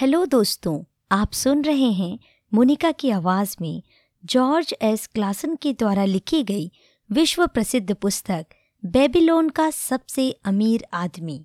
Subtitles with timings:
[0.00, 2.18] Hello दोस्तों, आप सुन रहे हैं
[2.54, 3.82] मोनिका की आवाज़ में
[4.24, 5.06] जॉर्ज एस.
[5.06, 6.72] क्लासन के द्वारा लिखी गई
[7.12, 8.46] विश्व प्रसिद्ध पुस्तक,
[8.84, 11.44] बेबीलोन का सबसे अमीर आदमी।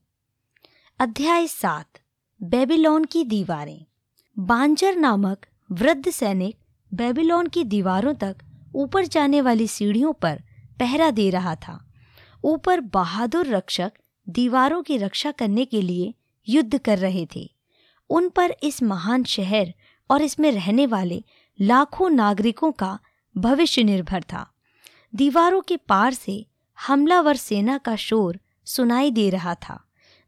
[0.99, 1.87] अध्याय सात,
[2.43, 3.85] बेबीलोन की दीवारें।
[4.39, 6.57] बांजर नामक वृद्ध सैनिक
[6.93, 8.37] बेबीलोन की दीवारों तक
[8.75, 10.43] ऊपर जाने वाली सीढ़ियों पर
[10.79, 11.91] पहरा दे रहा था।
[12.43, 13.91] ऊपर बहादुर रक्षक
[14.29, 16.13] दीवारों की रक्षा करने के लिए
[16.49, 17.54] युद्ध कर रहे थे।
[18.09, 19.73] उन पर इस महान शहर
[20.09, 21.23] और इसमें रहने वाले
[21.59, 22.97] लाखों नागरिकों का
[23.35, 24.45] भविष्य निर्भर था।
[25.15, 26.45] दीवारों के पार से
[26.77, 29.79] हमलावर सेना का शोर सुनाई दे रहा था।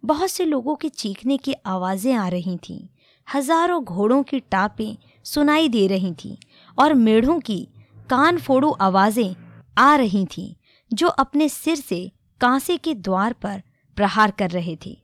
[0.03, 2.79] बहुत से लोगों के चीखने की आवाज़ें आ रही थीं।
[3.27, 6.35] हज़ारों घोड़ों की टापें सुनाई दे रही थीं
[6.77, 7.67] और मेढ़ों की
[8.09, 9.35] कान फोड़ू आवाज़ें
[9.77, 10.53] आ रही थीं,
[10.91, 13.61] जो अपने सिर से कांसे के द्वार पर
[13.97, 14.97] प्रहार कर रहे थे।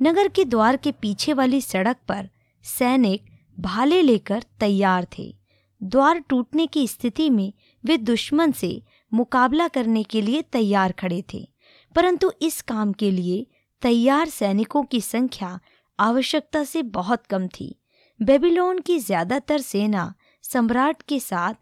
[0.00, 2.28] नगर के द्वार के पीछे वाली सड़क पर
[2.64, 3.24] सैनिक
[3.58, 5.34] भाले लेकर तैयार थे।
[5.80, 7.52] द्वार टूटने की स्थिति में
[7.84, 8.70] वे दुश्मन से
[9.12, 11.46] मुकाबला करने के लिए तैयार खड़े थे,
[11.94, 13.46] परंतु इस काम के लिए
[13.82, 15.58] तैयार सैनिकों की संख्या
[15.98, 17.74] आवश्यकता से बहुत कम थी।
[18.20, 20.12] बेबीलोन की ज़्यादातर सेना
[20.44, 21.54] सम्राट के साथ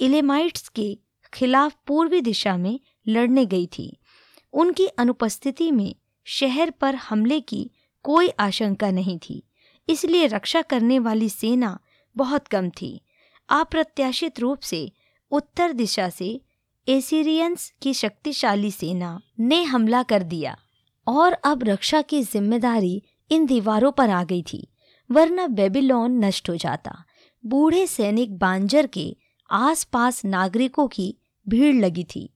[0.00, 0.96] इलेमाइट्स के
[1.32, 3.96] खिलाफ पूर्वी दिशा में लड़ने गई थी।
[4.54, 5.94] उनकी अनुपस्थिति में
[6.26, 7.70] शहर पर हमले की
[8.04, 9.42] कोई आशंका नहीं थी।
[9.88, 11.78] इसलिए रक्षा करने वाली सेना
[12.16, 13.00] बहुत कम थी।
[13.48, 14.90] अप्रत्याशित रूप से
[15.32, 16.40] उत्तर दिशा से
[16.86, 20.56] एसीरियंस की शक्तिशाली सेना ने हमला कर दिया
[21.06, 24.66] और अब रक्षा की ज़िम्मेदारी इन दीवारों पर आ गई थी,
[25.10, 27.02] वरना बेबीलोन नष्ट हो जाता।
[27.44, 29.16] बूढ़े सैनिक बांजर के
[29.50, 31.14] आसपास नागरिकों की
[31.46, 32.28] भीड़ लगी थी।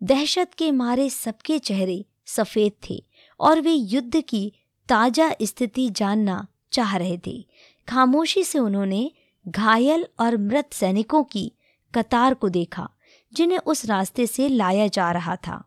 [0.00, 3.02] दहशत के मारे सबके चेहरे सफ़ेद थे
[3.40, 4.52] और वे युद्ध की
[4.88, 7.44] ताज़ा स्थिति जानना चाह रहे थे।
[7.88, 9.10] खामोशी से उन्होंने
[9.48, 11.52] घायल और मृत सैनिकों की
[11.94, 12.88] कतार को देखा,
[13.32, 15.62] जिन्हें उस रास्ते से लाया जा रहा था।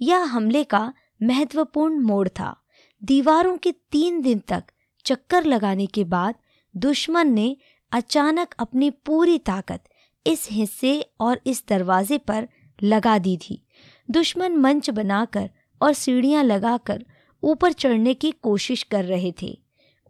[0.00, 2.54] यह हमले का महत्वपूर्ण मोड़ था।
[3.02, 4.64] दीवारों के तीन दिन तक
[5.04, 6.34] चक्कर लगाने के बाद
[6.74, 7.56] दुश्मन ने
[7.92, 9.84] अचानक अपनी पूरी ताकत
[10.26, 12.48] इस हिस्से और इस दरवाजे पर
[12.82, 13.62] लगा दी थी।
[14.10, 15.50] दुश्मन मंच बनाकर
[15.80, 17.04] और सीढ़ियाँ लगाकर
[17.42, 19.56] ऊपर चढ़ने की कोशिश कर रहे थे।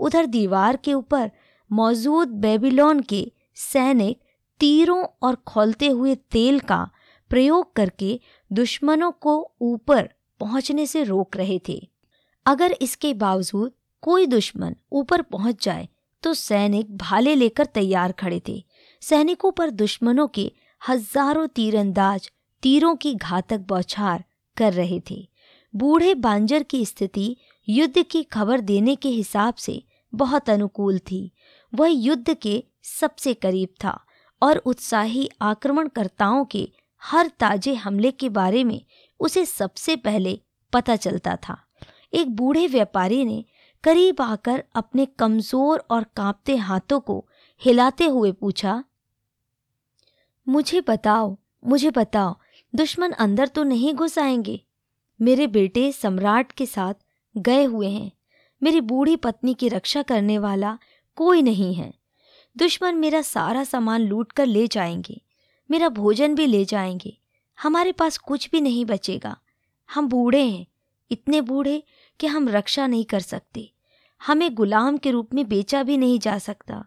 [0.01, 1.31] उधर दीवार के ऊपर
[1.71, 3.27] मौजूद बेबीलोन के
[3.57, 4.19] सैनिक
[4.61, 6.89] तीरों और खोलते हुए तेल का
[7.31, 8.19] प्रयोग करके
[8.51, 10.09] दुश्मनों को ऊपर
[10.41, 11.81] पहुँचने से रोक रहे थे।
[12.47, 13.73] अगर इसके बावजूद
[14.03, 15.89] कोई दुश्मन ऊपर पहुँच जाए
[16.23, 18.63] तो सैनिक भाले लेकर तैयार खड़े थे।
[19.03, 20.51] सैनिकों पर दुश्मनों के
[20.83, 22.31] हज़ारों तीरंदाज
[22.63, 24.25] तीरों की घातक बौछार
[24.57, 25.27] कर रहे थे।
[25.77, 27.37] बूढ़े बांजर की स्थिति
[27.69, 29.83] युद्ध की खबर देने के हिसाब से
[30.13, 31.33] बहुत अनुकूल थी।
[31.75, 34.05] वह युद्ध के सबसे करीब था
[34.43, 36.69] और उत्साही आक्रमणकर्ताओं के
[37.03, 38.81] हर ताजे हमले के बारे में
[39.21, 40.39] उसे सबसे पहले
[40.73, 41.59] पता चलता था।
[42.13, 43.45] एक बूढ़े व्यापारी ने
[43.85, 47.25] करीब आकर अपने कमज़ोर और कांपते हाथों को
[47.63, 48.85] हिलाते हुए पूछा,
[50.49, 52.35] मुझे बताओ मुझे बताओ,
[52.75, 54.61] दुश्मन अंदर तो नहीं घुस आएँगे?
[55.21, 56.95] मेरे बेटे सम्राट के साथ
[57.37, 58.13] गए हुए हैं।
[58.63, 60.79] मेरी बूढ़ी पत्नी की रक्षा करने वाला
[61.17, 61.95] कोई नहीं है।
[62.57, 65.23] दुश्मन मेरा सारा सामान लूट कर ले जाएँगे।
[65.71, 67.19] मेरा भोजन भी ले जाएँगे।
[67.63, 69.37] हमारे पास कुछ भी नहीं बचेगा।
[69.95, 70.67] हम बूढ़े हैं।
[71.11, 71.83] इतने बूढ़े
[72.21, 73.73] कि हम रक्षा नहीं कर सकते।
[74.27, 76.87] हमें गुलाम के रूप में बेचा भी नहीं जा सकता।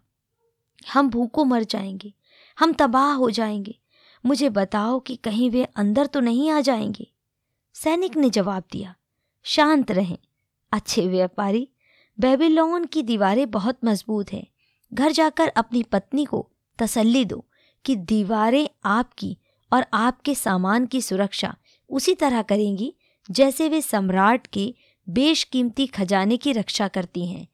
[0.93, 2.13] हम भूखों मर जाएँगे।
[2.59, 3.79] हम तबाह हो जाएँगे।
[4.25, 7.11] मुझे बताओ कि कहीं वे अंदर तो नहीं आ जाएँगे।
[7.75, 8.95] सैनिक ने जवाब दिया,
[9.45, 10.17] शांत रहें,
[10.71, 11.67] अच्छे व्यापारी,
[12.17, 14.47] बेबीलोन की दीवारें बहुत मज़बूत हैं।
[14.93, 16.49] घर जाकर अपनी पत्नी को
[16.79, 17.45] तसल्ली दो
[17.85, 19.37] कि दीवारें आपकी
[19.71, 21.55] और आपके सामान की सुरक्षा
[21.89, 22.93] उसी तरह करेंगी
[23.29, 24.73] जैसे वे सम्राट के
[25.07, 27.47] बेशकीमती खजाने की रक्षा करती हैं।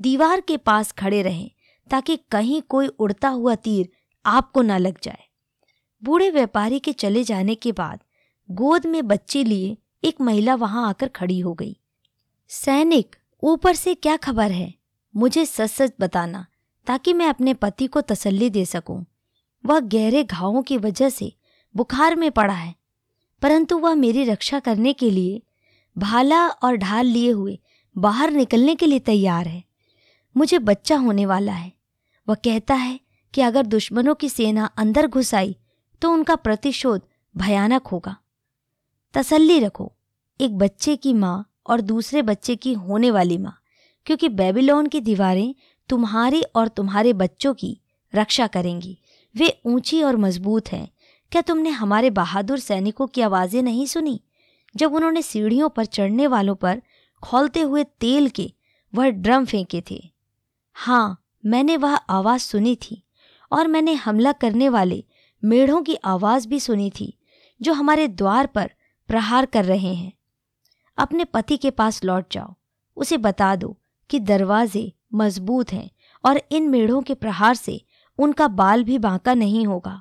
[0.00, 1.50] दीवार के पास खड़े रहें,
[1.90, 3.88] ताकि कहीं कोई उड़ता हुआ तीर
[4.24, 5.24] आपको ना लग जाए।
[6.02, 8.00] बूढ़े व्यापारी के चले जाने के बाद
[8.50, 11.76] गोद में बच्चे लिए एक महिला वहाँ आकर खड़ी हो गई।
[12.50, 14.72] सैनिक, ऊपर से क्या खबर है?
[15.14, 16.46] मुझे सच सच बताना,
[16.86, 19.04] ताकि मैं अपने पति को तसल्ली दे सकूँ।
[19.64, 21.32] वह गहरे घावों की वजह से
[21.74, 22.74] बुखार में पड़ा है,
[23.42, 25.40] परंतु वह मेरी रक्षा करने के लिए
[25.96, 27.58] भाला और ढाल लिए हुए
[27.96, 29.62] बाहर निकलने के लिए तैयार है।
[30.36, 31.72] मुझे बच्चा होने वाला है।
[32.28, 32.98] वह कहता है
[33.34, 35.56] कि अगर दुश्मनों की सेना अंदर घुस आई
[36.02, 37.02] तो उनका प्रतिशोध
[37.34, 38.16] भयानक होगा।
[39.14, 39.92] तसल्ली रखो।
[40.40, 43.56] एक बच्चे की माँ और दूसरे बच्चे की होने वाली माँ,
[44.06, 45.54] क्योंकि बेबीलोन की दीवारें
[45.88, 47.78] तुम्हारी और तुम्हारे बच्चों की
[48.12, 48.98] रक्षा करेंगी।
[49.34, 50.88] वे ऊँची और मज़बूत हैं।
[51.32, 54.20] क्या तुमने हमारे बहादुर सैनिकों की आवाज़ें नहीं सुनी?
[54.74, 56.82] जब उन्होंने सीढ़ियों पर चढ़ने वालों पर
[57.22, 58.52] खोलते हुए तेल के,
[58.92, 60.02] वह ड्रम फेंके थे।
[60.76, 63.02] हाँ मैंने वह आवाज़ सुनी थी
[63.52, 65.04] और मैंने हमला करने वाले
[65.42, 67.14] मेढ़ों की आवाज़ भी सुनी थी,
[67.60, 68.70] जो हमारे द्वार पर
[69.10, 70.12] प्रहार कर रहे हैं।
[70.98, 72.54] अपने पति के पास लौट जाओ।
[72.96, 73.76] उसे बता दो
[74.10, 75.90] कि दरवाजे मज़बूत हैं
[76.24, 77.80] और इन मेढ़ों के प्रहार से
[78.18, 80.00] उनका बाल भी बांका नहीं होगा।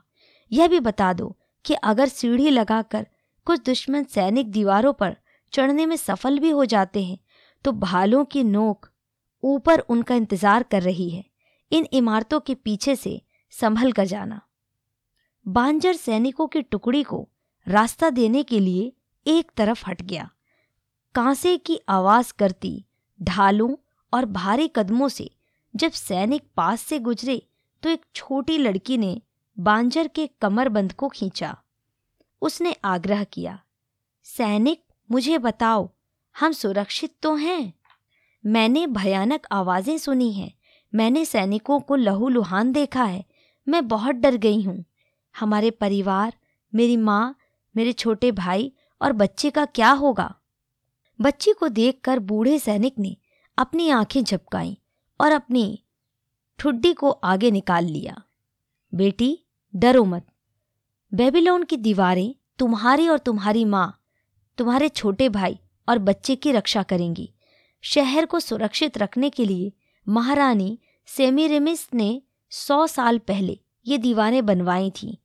[0.52, 1.36] यह भी बता दो
[1.66, 3.08] कि अगर सीढ़ी लगाकर
[3.48, 5.16] कुछ दुश्मन सैनिक दीवारों पर
[5.54, 7.18] चढ़ने में सफल भी हो जाते हैं
[7.66, 8.90] तो भालों की नोक
[9.44, 11.24] ऊपर उनका इंतज़ार कर रही है।
[11.72, 13.22] इन इमारतों के पीछे से
[13.54, 14.40] संभल कर जाना।
[15.46, 17.28] बांजर सैनिकों की टुकड़ी को
[17.68, 18.92] रास्ता देने के लिए
[19.30, 20.30] एक तरफ़ हट गया।
[21.16, 22.84] कांसे की आवाज़ करती,
[23.20, 23.76] ढालों
[24.14, 25.30] और भारी कदमों से,
[25.74, 27.42] जब सैनिक पास से गुजरे
[27.84, 29.22] तो एक छोटी लड़की ने
[29.58, 31.56] बांजर के कमरबंद को खींचा।
[32.42, 33.60] उसने आग्रह किया,
[34.24, 35.90] सैनिक, मुझे बताओ,
[36.36, 37.74] हम सुरक्षित तो हैं?
[38.44, 40.52] मैंने भयानक आवाज़ें सुनी हैं।
[40.94, 43.24] मैंने सैनिकों को लहूलुहान देखा है।
[43.68, 44.84] मैं बहुत डर गई हूँ।
[45.36, 46.34] हमारे परिवार,
[46.74, 47.36] मेरी माँ,
[47.76, 50.36] मेरे छोटे भाई और बच्चे का क्या होगा?
[51.22, 53.18] बच्ची को देखकर बूढ़े सैनिक ने
[53.58, 54.78] अपनी आँखें झपकाई
[55.22, 55.84] और अपनी
[56.60, 58.22] ठुड्डी को आगे निकाल लिया।
[58.94, 59.40] बेटी,
[59.76, 60.28] डरो मत।
[61.14, 64.04] बेबीलोन की दीवारें तुम्हारी और तुम्हारी माँ,
[64.58, 65.60] तुम्हारे छोटे भाई
[65.90, 67.34] और बच्चे की रक्षा करेंगी।
[67.82, 69.74] शहर को सुरक्षित रखने के लिए
[70.08, 75.16] महारानी सेमीरेमिस ने सौ साल पहले ये दीवारें बनवाई थीं।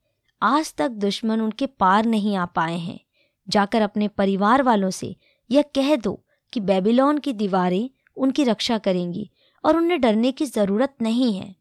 [0.42, 3.03] आज तक दुश्मन उनके पार नहीं आ पाए हैं।
[3.48, 5.16] जाकर अपने परिवार वालों से
[5.50, 6.20] यह कह दो
[6.52, 9.30] कि बेबीलोन की दीवारें उनकी रक्षा करेंगी
[9.64, 11.54] और उन्हें डरने की ज़रूरत नहीं है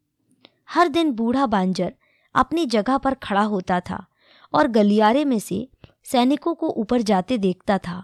[0.69, 1.93] हर दिन बूढ़ा बांजर
[2.35, 4.05] अपनी जगह पर खड़ा होता था
[4.53, 5.67] और गलियारे में से
[6.03, 8.03] सैनिकों को ऊपर जाते देखता था,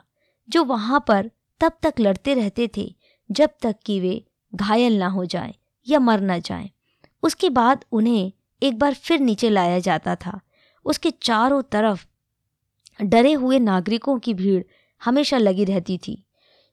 [0.50, 1.30] जो वहाँ पर
[1.62, 2.94] तब तक लड़ते रहते थे
[3.30, 4.24] जब तक कि वे
[4.54, 5.54] घायल ना हो जाएँ
[5.88, 6.70] या मर न जाएँ।
[7.24, 8.31] उसके बाद उन्हें
[8.62, 10.40] एक बार फिर नीचे लाया जाता था
[10.86, 12.06] उसके चारों तरफ़
[13.00, 14.63] डरे हुए नागरिकों की भीड़
[15.01, 16.24] हमेशा लगी रहती थी,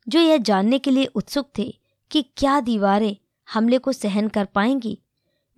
[0.07, 1.75] जो यह जानने के लिए उत्सुक थे
[2.11, 3.17] कि क्या दीवारें
[3.49, 4.99] हमले को सहन कर पाएँगी।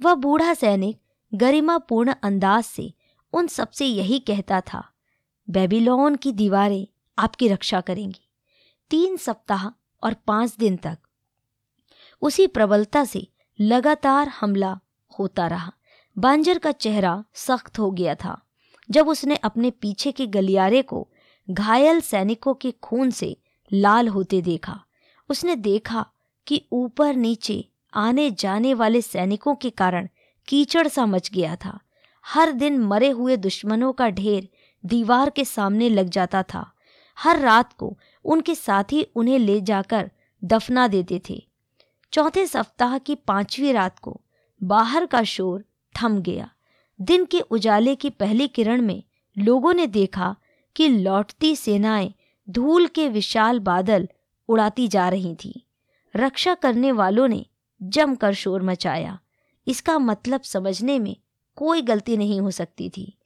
[0.00, 1.00] वह बूढ़ा सैनिक
[1.32, 2.92] गरिमापूर्ण अंदाज से
[3.32, 4.84] उन सबसे यही कहता था,
[5.48, 6.86] बेबीलोन की दीवारें
[7.18, 8.20] आपकी रक्षा करेंगी,
[8.90, 9.66] तीन सप्ताह
[10.02, 10.98] और पाँच दिन तक।
[12.22, 13.26] उसी प्रबलता से
[13.58, 14.78] लगातार हमला
[15.18, 15.72] होता रहा।
[16.16, 18.40] बांजर का चेहरा सख्त हो गया था।
[18.90, 21.08] जब उसने अपने पीछे के गलियारे को
[21.50, 23.36] घायल सैनिकों के खून से
[23.72, 24.80] लाल होते देखा,
[25.28, 26.06] उसने देखा
[26.46, 27.64] कि ऊपर नीचे
[27.94, 30.08] आने जाने वाले सैनिकों के कारण
[30.48, 31.78] कीचड़ सा मच गया था।
[32.24, 34.48] हर दिन मरे हुए दुश्मनों का ढेर
[34.84, 36.70] दीवार के सामने लग जाता था।
[37.18, 40.10] हर रात को उनके साथी उन्हें ले जाकर
[40.42, 41.42] दफना देते थे।
[42.12, 44.20] चौथे सप्ताह की पांचवी रात को
[44.62, 45.64] बाहर का शोर
[45.94, 46.50] थम गया।
[47.00, 49.02] दिन के उजाले की पहली किरण में
[49.36, 50.34] लोगों ने देखा
[50.76, 52.12] कि लौटती सेनाएँ
[52.48, 54.08] धूल के विशाल बादल
[54.48, 55.52] उड़ाती जा रही थीं।
[56.14, 57.44] रक्षा करने वालों ने
[57.82, 59.18] जमकर शोर मचाया।
[59.66, 61.16] इसका मतलब समझने में
[61.58, 63.16] कोई गलती नहीं हो सकती थी।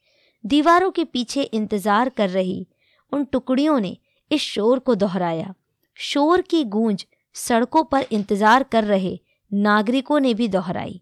[0.43, 2.67] दीवारों के पीछे इंतज़ार कर रही
[3.11, 3.97] उन टुकड़ियों ने
[4.31, 5.53] इस शोर को दोहराया।
[5.97, 9.19] शोर की गूंज सड़कों पर इंतज़ार कर रहे
[9.53, 11.01] नागरिकों ने भी दोहराई।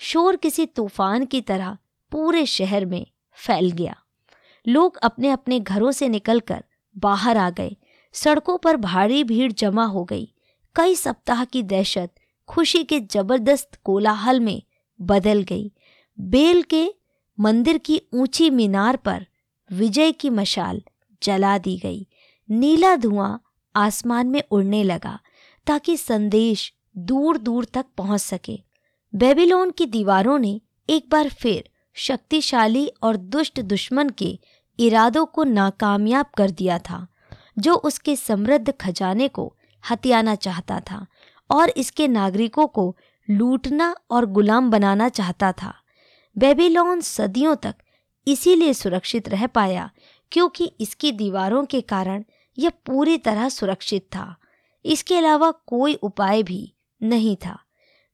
[0.00, 1.76] शोर किसी तूफ़ान की तरह
[2.12, 3.96] पूरे शहर में फैल गया।
[4.66, 6.64] लोग अपने अपने घरों से निकलकर
[6.98, 7.76] बाहर आ गए।
[8.12, 10.34] सड़कों पर भारी भीड़ जमा हो गई।
[10.76, 12.10] कई सप्ताह की दहशत,
[12.48, 14.62] खुशी के ज़बरदस्त कोलाहल में
[15.00, 15.72] बदल गई।
[16.20, 16.94] बेल के
[17.40, 19.26] मंदिर की ऊँची मीनार पर
[19.72, 20.82] विजय की मशाल
[21.22, 22.06] जला दी गई।
[22.50, 23.42] नीला धुआँ
[23.76, 25.18] आसमान में उड़ने लगा
[25.66, 28.58] ताकि संदेश दूर दूर तक पहुँच सके।
[29.14, 34.38] बेबीलोन की दीवारों ने एक बार फिर शक्तिशाली और दुष्ट दुश्मन के
[34.78, 37.06] इरादों को नाकामयाब कर दिया था,
[37.58, 39.52] जो उसके समृद्ध खजाने को
[39.90, 41.06] हथियाना चाहता था
[41.50, 42.96] और इसके नागरिकों को
[43.28, 45.74] लूटना और गुलाम बनाना चाहता था।
[46.36, 47.74] बेबीलोन सदियों तक
[48.26, 49.90] इसीलिए सुरक्षित रह पाया
[50.32, 52.24] क्योंकि इसकी दीवारों के कारण
[52.58, 54.34] यह पूरी तरह सुरक्षित था।
[54.84, 57.58] इसके अलावा कोई उपाय भी नहीं था।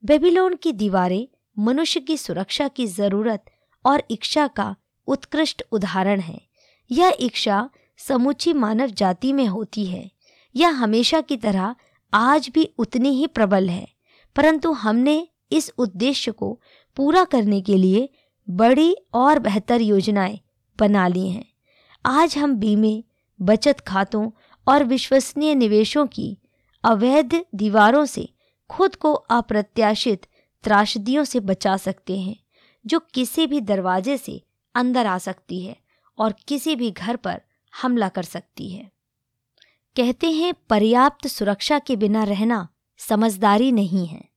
[0.03, 3.45] बेबीलोन की दीवारें मनुष्य की सुरक्षा की ज़रूरत
[3.85, 6.43] और इच्छा का उत्कृष्ट उदाहरण है।
[6.91, 10.11] यह इच्छा समूची मानव जाति में होती है।
[10.57, 11.75] यह हमेशा की तरह
[12.15, 13.89] आज भी उतनी ही प्रबल है।
[14.37, 16.61] परंतु हमने इस उद्देश्य को
[16.97, 18.09] पूरा करने के लिए
[18.51, 20.41] बड़ी और बेहतर योजनाएँ
[20.79, 21.45] बना ली हैं।
[22.07, 23.05] आज हम बीमे,
[23.41, 24.31] बचत खातों
[24.69, 26.39] और विश्वसनीय निवेशों की
[26.85, 28.29] अवैध दीवारों से
[28.71, 30.27] खुद को अप्रत्याशित
[30.65, 32.37] त्रासदियों से बचा सकते हैं।
[32.87, 34.43] जो किसी भी दरवाजे से
[34.75, 35.77] अंदर आ सकती है
[36.19, 37.43] और किसी भी घर पर
[37.83, 38.91] हमला कर सकती है।
[39.97, 42.69] कहते हैं, पर्याप्त सुरक्षा के बिना रहना
[42.99, 44.29] समझदारी नहीं है।